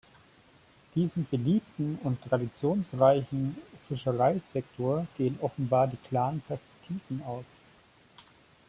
Diesem 0.95 1.27
beliebten 1.29 1.99
und 2.01 2.19
traditionsreichen 2.23 3.55
Fischereisektor 3.87 5.05
gehen 5.15 5.37
offenbar 5.41 5.85
die 5.85 5.97
klaren 5.97 6.41
Perspektiven 6.47 7.21
aus. 7.23 7.45